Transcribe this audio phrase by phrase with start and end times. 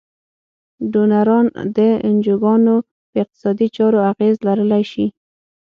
[0.91, 1.45] ډونران
[1.77, 2.75] د انجوګانو
[3.09, 5.05] په اقتصادي چارو اغیز لرلای شي.